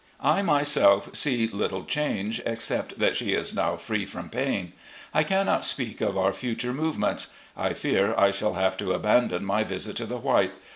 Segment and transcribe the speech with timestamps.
[0.23, 4.73] I myself see little change, except that she is now free from pain.
[5.13, 7.27] I cannot speak of our future movements.
[7.55, 10.53] I fear I shall have to abandon my visit to the White.